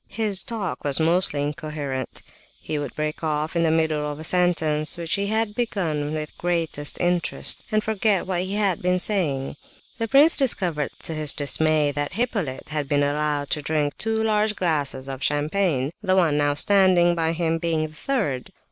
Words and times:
His 0.09 0.43
talk 0.43 0.83
was 0.83 0.99
almost 0.99 1.31
incoherent; 1.35 2.23
he 2.59 2.79
would 2.79 2.95
break 2.95 3.23
off 3.23 3.55
in 3.55 3.61
the 3.61 3.69
middle 3.69 4.11
of 4.11 4.19
a 4.19 4.23
sentence 4.23 4.97
which 4.97 5.13
he 5.13 5.27
had 5.27 5.53
begun 5.53 6.15
with 6.15 6.35
great 6.39 6.75
interest, 6.99 7.63
and 7.71 7.83
forget 7.83 8.25
what 8.25 8.41
he 8.41 8.55
had 8.55 8.81
been 8.81 8.97
saying. 8.97 9.57
The 9.99 10.07
prince 10.07 10.35
discovered 10.35 10.89
to 11.03 11.13
his 11.13 11.35
dismay 11.35 11.91
that 11.91 12.13
Hippolyte 12.13 12.69
had 12.69 12.89
been 12.89 13.03
allowed 13.03 13.51
to 13.51 13.61
drink 13.61 13.95
two 13.95 14.23
large 14.23 14.55
glasses 14.55 15.07
of 15.07 15.21
champagne; 15.21 15.91
the 16.01 16.15
one 16.15 16.35
now 16.35 16.55
standing 16.55 17.13
by 17.13 17.33
him 17.33 17.59
being 17.59 17.83
the 17.87 17.93
third. 17.93 18.51